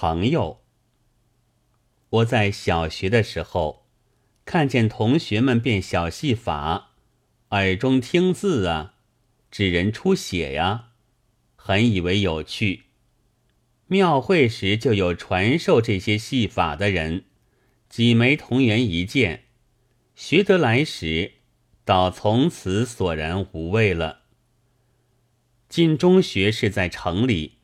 [0.00, 0.60] 朋友。
[2.08, 3.84] 我在小学的时候，
[4.44, 6.90] 看见同学们变小戏法，
[7.50, 8.94] 耳中听字啊，
[9.50, 10.90] 指人出血呀，
[11.56, 12.84] 很以为有趣。
[13.88, 17.24] 庙会时就有传授这些戏法的人，
[17.88, 19.46] 几枚同源一件，
[20.14, 21.32] 学得来时，
[21.84, 24.20] 倒从此索然无味了。
[25.68, 27.57] 进中学是在城里。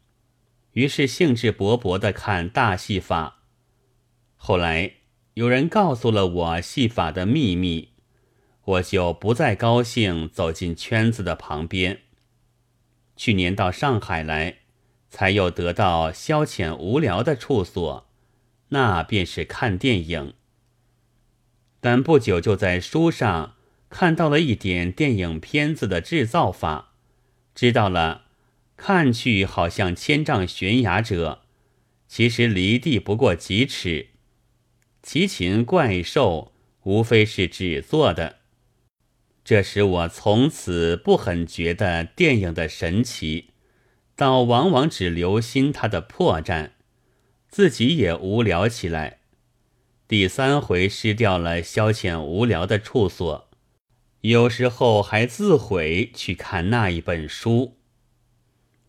[0.75, 3.43] 于是兴致勃勃地看大戏法。
[4.37, 4.93] 后来
[5.35, 7.91] 有人告诉了我戏法的秘密，
[8.65, 12.03] 我就不再高兴走进圈子的旁边。
[13.17, 14.59] 去年到上海来，
[15.09, 18.09] 才又得到消遣无聊的处所，
[18.69, 20.35] 那便是看电影。
[21.81, 23.55] 但不久就在书上
[23.89, 26.95] 看到了一点电影片子的制造法，
[27.55, 28.24] 知道了。
[28.77, 31.43] 看去好像千丈悬崖者，
[32.09, 34.09] 其实离地不过几尺。
[35.03, 36.53] 奇禽怪兽
[36.85, 38.37] 无非是纸做的，
[39.45, 43.51] 这使我从此不很觉得电影的神奇，
[44.17, 46.71] 倒往往只留心它的破绽，
[47.49, 49.19] 自己也无聊起来。
[50.09, 53.51] 第三回失掉了消遣无聊的处所，
[54.21, 57.77] 有时候还自悔去看那一本书。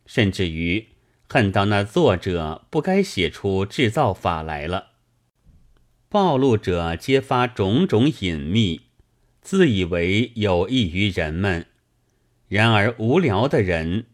[0.06, 0.88] 甚至于
[1.28, 4.92] 恨到那作者不该写出制造法来了。
[6.09, 8.81] 暴露者揭发种种隐秘，
[9.42, 11.64] 自以为有益于人们；
[12.48, 14.06] 然而无聊的人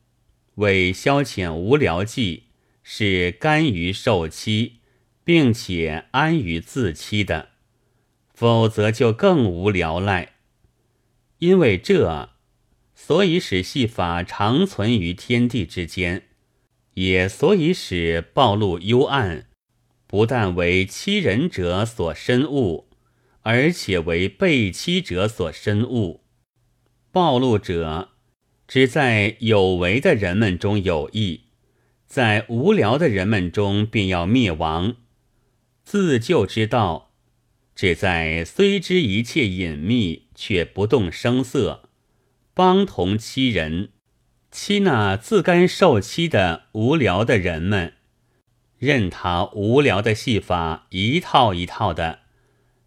[0.56, 2.46] 为消遣无聊计，
[2.82, 4.78] 是甘于受欺，
[5.24, 7.50] 并且安于自欺的；
[8.34, 10.36] 否则就更无聊赖。
[11.40, 12.30] 因为这。
[13.04, 16.28] 所以使戏法长存于天地之间，
[16.94, 19.48] 也所以使暴露幽暗，
[20.06, 22.86] 不但为欺人者所深恶，
[23.42, 26.22] 而且为被欺者所深恶。
[27.12, 28.10] 暴露者
[28.68, 31.46] 只在有为的人们中有益，
[32.06, 34.96] 在无聊的人们中便要灭亡。
[35.84, 37.12] 自救之道，
[37.76, 41.90] 只在虽知一切隐秘，却不动声色。
[42.54, 43.90] 帮同欺人，
[44.52, 47.94] 欺那自甘受欺的无聊的人们，
[48.78, 52.20] 任他无聊的戏法一套一套的，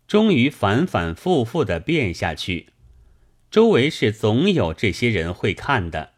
[0.06, 2.68] 终于反反复复的变下去。
[3.50, 6.10] 周围是总有这些人会看的。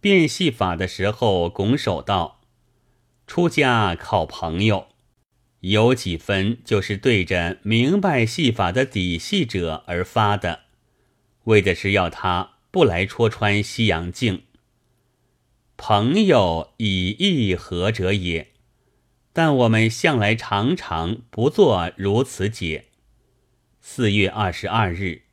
[0.00, 2.40] 变戏法的时候，拱手道
[3.28, 4.88] ：“出家靠朋友，
[5.60, 10.62] 有几分就是对着明白戏法的底细者而发的。”
[11.46, 14.44] 为的是要他不来戳穿西洋镜。
[15.76, 18.52] 朋友以义和者也？
[19.32, 22.86] 但我们向来常常不做如此解。
[23.80, 25.25] 四月二十二日。